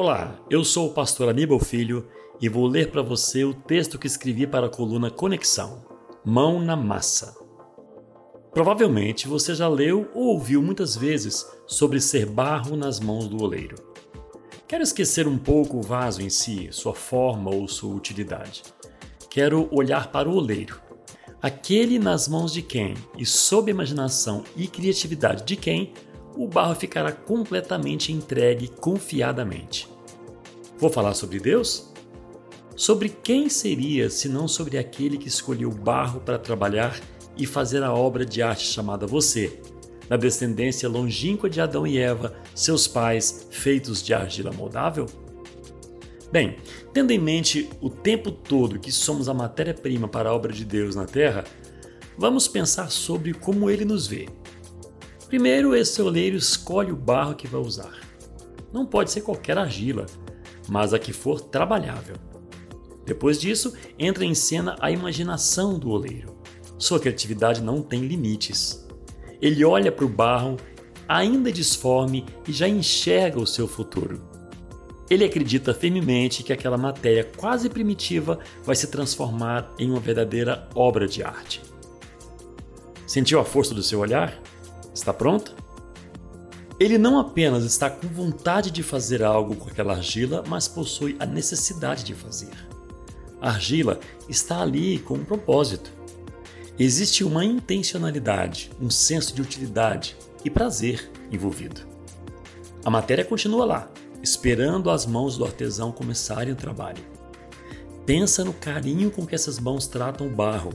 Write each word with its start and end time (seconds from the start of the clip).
Olá, 0.00 0.38
eu 0.48 0.62
sou 0.62 0.86
o 0.86 0.94
pastor 0.94 1.28
Aníbal 1.28 1.58
Filho 1.58 2.06
e 2.40 2.48
vou 2.48 2.68
ler 2.68 2.92
para 2.92 3.02
você 3.02 3.42
o 3.42 3.52
texto 3.52 3.98
que 3.98 4.06
escrevi 4.06 4.46
para 4.46 4.66
a 4.66 4.70
coluna 4.70 5.10
Conexão 5.10 5.84
Mão 6.24 6.60
na 6.60 6.76
Massa. 6.76 7.36
Provavelmente 8.52 9.26
você 9.26 9.56
já 9.56 9.66
leu 9.66 10.08
ou 10.14 10.26
ouviu 10.26 10.62
muitas 10.62 10.94
vezes 10.94 11.44
sobre 11.66 12.00
ser 12.00 12.26
barro 12.26 12.76
nas 12.76 13.00
mãos 13.00 13.26
do 13.26 13.42
oleiro. 13.42 13.74
Quero 14.68 14.84
esquecer 14.84 15.26
um 15.26 15.36
pouco 15.36 15.78
o 15.78 15.82
vaso 15.82 16.22
em 16.22 16.30
si, 16.30 16.68
sua 16.70 16.94
forma 16.94 17.52
ou 17.52 17.66
sua 17.66 17.92
utilidade. 17.92 18.62
Quero 19.28 19.68
olhar 19.72 20.12
para 20.12 20.28
o 20.28 20.36
oleiro, 20.36 20.80
aquele 21.42 21.98
nas 21.98 22.28
mãos 22.28 22.52
de 22.52 22.62
quem 22.62 22.94
e 23.16 23.26
sob 23.26 23.68
imaginação 23.68 24.44
e 24.56 24.68
criatividade 24.68 25.42
de 25.42 25.56
quem 25.56 25.92
o 26.38 26.46
barro 26.46 26.76
ficará 26.76 27.10
completamente 27.10 28.12
entregue 28.12 28.68
confiadamente. 28.68 29.88
Vou 30.78 30.88
falar 30.88 31.14
sobre 31.14 31.40
Deus? 31.40 31.92
Sobre 32.76 33.08
quem 33.08 33.48
seria 33.48 34.08
se 34.08 34.28
não 34.28 34.46
sobre 34.46 34.78
aquele 34.78 35.18
que 35.18 35.26
escolheu 35.26 35.68
o 35.68 35.74
barro 35.74 36.20
para 36.20 36.38
trabalhar 36.38 36.96
e 37.36 37.44
fazer 37.44 37.82
a 37.82 37.92
obra 37.92 38.24
de 38.24 38.40
arte 38.40 38.64
chamada 38.64 39.04
você, 39.04 39.60
da 40.08 40.16
descendência 40.16 40.88
longínqua 40.88 41.50
de 41.50 41.60
Adão 41.60 41.84
e 41.84 41.98
Eva, 41.98 42.36
seus 42.54 42.86
pais, 42.86 43.48
feitos 43.50 44.00
de 44.00 44.14
argila 44.14 44.52
moldável? 44.52 45.06
Bem, 46.30 46.56
tendo 46.92 47.10
em 47.10 47.18
mente 47.18 47.68
o 47.80 47.90
tempo 47.90 48.30
todo 48.30 48.78
que 48.78 48.92
somos 48.92 49.28
a 49.28 49.34
matéria-prima 49.34 50.06
para 50.06 50.28
a 50.28 50.34
obra 50.34 50.52
de 50.52 50.64
Deus 50.64 50.94
na 50.94 51.04
Terra, 51.04 51.42
vamos 52.16 52.46
pensar 52.46 52.92
sobre 52.92 53.34
como 53.34 53.68
ele 53.68 53.84
nos 53.84 54.06
vê. 54.06 54.28
Primeiro, 55.28 55.76
esse 55.76 56.00
oleiro 56.00 56.36
escolhe 56.36 56.90
o 56.90 56.96
barro 56.96 57.34
que 57.34 57.46
vai 57.46 57.60
usar. 57.60 58.00
Não 58.72 58.86
pode 58.86 59.10
ser 59.10 59.20
qualquer 59.20 59.58
argila, 59.58 60.06
mas 60.66 60.94
a 60.94 60.98
que 60.98 61.12
for 61.12 61.40
trabalhável. 61.40 62.16
Depois 63.04 63.38
disso, 63.38 63.74
entra 63.98 64.24
em 64.24 64.34
cena 64.34 64.76
a 64.80 64.90
imaginação 64.90 65.78
do 65.78 65.90
oleiro. 65.90 66.38
Sua 66.78 66.98
criatividade 66.98 67.62
não 67.62 67.82
tem 67.82 68.00
limites. 68.06 68.86
Ele 69.40 69.64
olha 69.64 69.92
para 69.92 70.04
o 70.04 70.08
barro, 70.08 70.56
ainda 71.06 71.52
disforme, 71.52 72.24
e 72.46 72.52
já 72.52 72.66
enxerga 72.66 73.38
o 73.38 73.46
seu 73.46 73.68
futuro. 73.68 74.22
Ele 75.10 75.24
acredita 75.24 75.74
firmemente 75.74 76.42
que 76.42 76.52
aquela 76.52 76.76
matéria 76.76 77.24
quase 77.36 77.68
primitiva 77.68 78.38
vai 78.62 78.76
se 78.76 78.86
transformar 78.86 79.74
em 79.78 79.90
uma 79.90 80.00
verdadeira 80.00 80.68
obra 80.74 81.06
de 81.06 81.22
arte. 81.22 81.62
Sentiu 83.06 83.40
a 83.40 83.44
força 83.44 83.74
do 83.74 83.82
seu 83.82 84.00
olhar? 84.00 84.38
Está 84.98 85.14
pronto? 85.14 85.54
Ele 86.78 86.98
não 86.98 87.20
apenas 87.20 87.62
está 87.62 87.88
com 87.88 88.08
vontade 88.08 88.68
de 88.72 88.82
fazer 88.82 89.22
algo 89.22 89.54
com 89.54 89.70
aquela 89.70 89.94
argila, 89.94 90.42
mas 90.48 90.66
possui 90.66 91.16
a 91.20 91.24
necessidade 91.24 92.02
de 92.02 92.14
fazer. 92.14 92.50
A 93.40 93.50
argila 93.50 94.00
está 94.28 94.60
ali 94.60 94.98
com 94.98 95.14
um 95.14 95.24
propósito. 95.24 95.92
Existe 96.76 97.22
uma 97.22 97.44
intencionalidade, 97.44 98.72
um 98.80 98.90
senso 98.90 99.32
de 99.32 99.40
utilidade 99.40 100.16
e 100.44 100.50
prazer 100.50 101.08
envolvido. 101.30 101.82
A 102.84 102.90
matéria 102.90 103.24
continua 103.24 103.64
lá, 103.64 103.88
esperando 104.20 104.90
as 104.90 105.06
mãos 105.06 105.38
do 105.38 105.44
artesão 105.44 105.92
começarem 105.92 106.52
o 106.52 106.56
trabalho. 106.56 107.04
Pensa 108.04 108.44
no 108.44 108.52
carinho 108.52 109.12
com 109.12 109.24
que 109.24 109.36
essas 109.36 109.60
mãos 109.60 109.86
tratam 109.86 110.26
o 110.26 110.30
barro, 110.30 110.72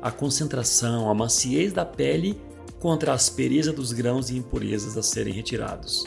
a 0.00 0.12
concentração, 0.12 1.10
a 1.10 1.14
maciez 1.14 1.72
da 1.72 1.84
pele 1.84 2.40
contra 2.78 3.12
a 3.12 3.14
aspereza 3.14 3.72
dos 3.72 3.92
grãos 3.92 4.30
e 4.30 4.36
impurezas 4.36 4.96
a 4.96 5.02
serem 5.02 5.32
retirados. 5.34 6.04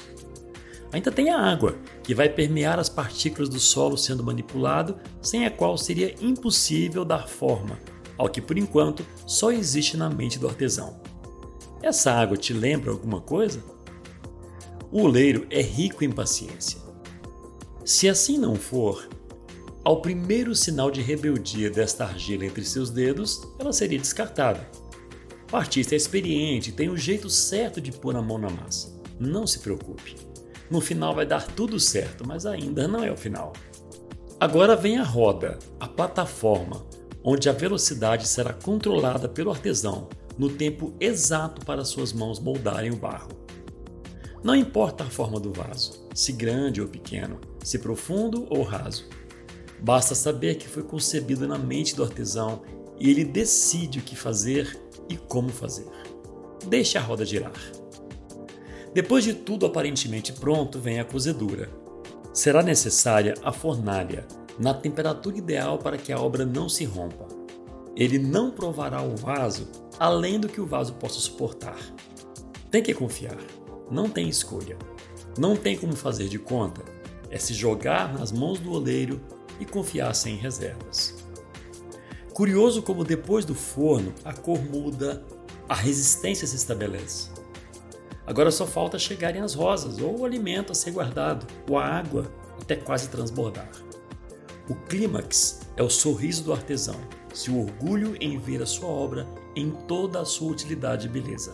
Ainda 0.92 1.12
tem 1.12 1.30
a 1.30 1.40
água, 1.40 1.78
que 2.04 2.14
vai 2.14 2.28
permear 2.28 2.78
as 2.80 2.90
partículas 2.90 3.48
do 3.48 3.60
solo 3.60 3.98
sendo 3.98 4.24
manipulado, 4.24 4.98
sem 5.22 5.46
a 5.46 5.52
qual 5.52 5.78
seria 5.78 6.16
impossível 6.22 7.06
dar 7.06 7.28
forma 7.28 7.80
ao 8.22 8.30
que 8.30 8.40
por 8.40 8.56
enquanto 8.56 9.04
só 9.26 9.52
existe 9.52 9.98
na 9.98 10.08
mente 10.08 10.38
do 10.38 10.48
artesão. 10.48 11.02
Essa 11.82 12.12
água 12.12 12.38
te 12.38 12.54
lembra 12.54 12.92
alguma 12.92 13.20
coisa? 13.20 13.64
O 14.92 15.02
oleiro 15.02 15.48
é 15.50 15.60
rico 15.60 16.04
em 16.04 16.12
paciência. 16.12 16.80
Se 17.84 18.08
assim 18.08 18.38
não 18.38 18.54
for, 18.54 19.10
ao 19.84 20.04
primeiro 20.04 20.54
sinal 20.54 20.92
de 20.92 21.02
rebeldia 21.02 21.72
desta 21.72 22.06
argila 22.06 22.46
entre 22.46 22.64
seus 22.64 22.92
dedos, 22.92 23.42
ela 23.58 23.74
seria 23.74 23.98
descartada. 23.98 24.70
O 25.52 25.58
artista 25.58 25.94
é 25.94 25.98
experiente 25.98 26.72
tem 26.72 26.90
o 26.90 26.96
jeito 26.96 27.30
certo 27.30 27.82
de 27.82 27.92
pôr 27.92 28.16
a 28.16 28.22
mão 28.22 28.38
na 28.38 28.50
massa. 28.50 28.98
Não 29.20 29.46
se 29.46 29.60
preocupe. 29.60 30.16
No 30.70 30.80
final 30.80 31.14
vai 31.14 31.26
dar 31.26 31.46
tudo 31.46 31.78
certo, 31.78 32.26
mas 32.26 32.46
ainda 32.46 32.88
não 32.88 33.04
é 33.04 33.12
o 33.12 33.18
final. 33.18 33.52
Agora 34.40 34.78
vem 34.78 34.98
a 34.98 35.04
roda, 35.04 35.60
a 35.78 35.90
plataforma, 35.90 36.86
onde 37.22 37.50
a 37.50 37.52
velocidade 37.52 38.28
será 38.30 38.54
controlada 38.54 39.28
pelo 39.28 39.52
artesão 39.52 40.08
no 40.38 40.50
tempo 40.50 40.96
exato 41.02 41.66
para 41.66 41.84
suas 41.84 42.14
mãos 42.14 42.40
moldarem 42.40 42.92
o 42.92 42.96
barro. 42.96 43.32
Não 44.42 44.56
importa 44.56 45.04
a 45.04 45.10
forma 45.10 45.38
do 45.38 45.52
vaso, 45.52 46.08
se 46.16 46.32
grande 46.32 46.82
ou 46.82 46.88
pequeno, 46.88 47.42
se 47.62 47.78
profundo 47.78 48.48
ou 48.50 48.64
raso. 48.64 49.06
Basta 49.82 50.16
saber 50.16 50.56
que 50.56 50.68
foi 50.68 50.82
concebido 50.82 51.46
na 51.46 51.58
mente 51.58 51.94
do 51.94 52.04
artesão 52.04 52.62
e 52.98 53.10
ele 53.10 53.26
decide 53.26 54.00
o 54.00 54.02
que 54.02 54.16
fazer 54.16 54.80
e 55.12 55.18
como 55.18 55.50
fazer. 55.50 55.88
Deixe 56.68 56.98
a 56.98 57.02
roda 57.02 57.26
girar. 57.26 57.54
Depois 58.94 59.24
de 59.24 59.34
tudo 59.34 59.66
aparentemente 59.66 60.34
pronto, 60.34 60.80
vem 60.80 61.00
a 61.00 61.06
cozedura. 61.06 61.70
Será 62.34 62.62
necessária 62.62 63.34
a 63.44 63.52
fornalha, 63.52 64.26
na 64.60 64.74
temperatura 64.74 65.38
ideal 65.38 65.78
para 65.78 65.98
que 65.98 66.12
a 66.12 66.20
obra 66.20 66.46
não 66.46 66.70
se 66.70 66.86
rompa. 66.86 67.28
Ele 67.96 68.20
não 68.20 68.52
provará 68.52 69.02
o 69.02 69.16
vaso 69.16 69.68
além 70.00 70.40
do 70.40 70.50
que 70.50 70.62
o 70.62 70.66
vaso 70.66 70.94
possa 70.94 71.20
suportar. 71.20 71.78
Tem 72.70 72.82
que 72.82 72.94
confiar, 72.94 73.38
não 73.90 74.10
tem 74.10 74.28
escolha. 74.30 74.78
Não 75.38 75.56
tem 75.56 75.78
como 75.78 75.96
fazer 75.96 76.28
de 76.28 76.38
conta, 76.38 76.84
é 77.30 77.38
se 77.38 77.54
jogar 77.54 78.14
nas 78.14 78.32
mãos 78.32 78.60
do 78.60 78.74
oleiro 78.74 79.22
e 79.60 79.66
confiar 79.66 80.14
sem 80.14 80.36
reservas. 80.36 81.16
Curioso 82.42 82.82
como 82.82 83.04
depois 83.04 83.46
do 83.46 83.54
forno 83.54 84.16
a 84.26 84.34
cor 84.34 84.60
muda, 84.60 85.24
a 85.70 85.76
resistência 85.76 86.48
se 86.48 86.56
estabelece. 86.56 87.30
Agora 88.26 88.50
só 88.50 88.66
falta 88.66 88.98
chegarem 88.98 89.44
as 89.44 89.54
rosas, 89.54 90.00
ou 90.00 90.22
o 90.22 90.26
alimento 90.26 90.72
a 90.72 90.74
ser 90.74 90.90
guardado, 90.90 91.46
ou 91.70 91.78
a 91.78 91.86
água 91.86 92.34
até 92.60 92.76
quase 92.76 93.10
transbordar. 93.10 93.70
O 94.68 94.74
clímax 94.74 95.60
é 95.78 95.84
o 95.84 95.90
sorriso 95.90 96.44
do 96.44 96.52
artesão, 96.52 97.00
seu 97.32 97.60
orgulho 97.60 98.18
em 98.20 98.40
ver 98.40 98.64
a 98.64 98.66
sua 98.66 98.90
obra 98.90 99.28
em 99.56 99.70
toda 99.88 100.20
a 100.20 100.26
sua 100.26 100.52
utilidade 100.52 101.06
e 101.06 101.12
beleza. 101.12 101.54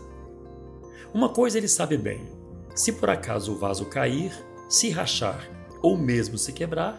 Uma 1.13 1.27
coisa 1.27 1.57
ele 1.57 1.67
sabe 1.67 1.97
bem: 1.97 2.29
se 2.73 2.93
por 2.93 3.09
acaso 3.09 3.51
o 3.51 3.57
vaso 3.57 3.87
cair, 3.87 4.31
se 4.69 4.89
rachar 4.89 5.51
ou 5.81 5.97
mesmo 5.97 6.37
se 6.37 6.53
quebrar, 6.53 6.97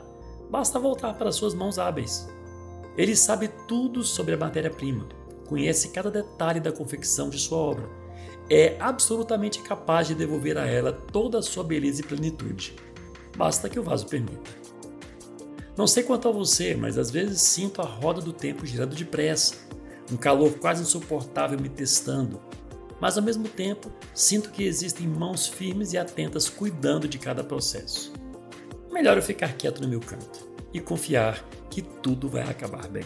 basta 0.50 0.78
voltar 0.78 1.14
para 1.14 1.32
suas 1.32 1.54
mãos 1.54 1.78
hábeis 1.78 2.28
ele 2.98 3.14
sabe 3.14 3.46
tudo 3.68 4.02
sobre 4.02 4.34
a 4.34 4.36
matéria-prima, 4.36 5.08
conhece 5.46 5.90
cada 5.90 6.10
detalhe 6.10 6.58
da 6.58 6.72
confecção 6.72 7.30
de 7.30 7.38
sua 7.38 7.56
obra. 7.56 7.88
É 8.50 8.76
absolutamente 8.80 9.62
capaz 9.62 10.08
de 10.08 10.16
devolver 10.16 10.58
a 10.58 10.66
ela 10.66 10.92
toda 10.92 11.38
a 11.38 11.42
sua 11.42 11.62
beleza 11.62 12.00
e 12.00 12.04
plenitude. 12.04 12.74
Basta 13.36 13.68
que 13.68 13.78
o 13.78 13.84
vaso 13.84 14.04
permita. 14.06 14.50
Não 15.76 15.86
sei 15.86 16.02
quanto 16.02 16.26
a 16.28 16.32
você, 16.32 16.74
mas 16.74 16.98
às 16.98 17.08
vezes 17.08 17.40
sinto 17.40 17.80
a 17.80 17.84
roda 17.84 18.20
do 18.20 18.32
tempo 18.32 18.66
girando 18.66 18.96
depressa, 18.96 19.54
um 20.10 20.16
calor 20.16 20.58
quase 20.58 20.82
insuportável 20.82 21.60
me 21.60 21.68
testando, 21.68 22.40
mas 23.00 23.16
ao 23.16 23.22
mesmo 23.22 23.48
tempo 23.48 23.92
sinto 24.12 24.50
que 24.50 24.64
existem 24.64 25.06
mãos 25.06 25.46
firmes 25.46 25.92
e 25.92 25.98
atentas 25.98 26.48
cuidando 26.48 27.06
de 27.06 27.16
cada 27.16 27.44
processo. 27.44 28.12
Melhor 28.90 29.16
eu 29.16 29.22
ficar 29.22 29.52
quieto 29.52 29.80
no 29.80 29.88
meu 29.88 30.00
canto 30.00 30.48
e 30.72 30.80
confiar 30.80 31.42
que 31.70 31.82
tudo 31.82 32.28
vai 32.28 32.42
acabar 32.42 32.86
bem. 32.88 33.04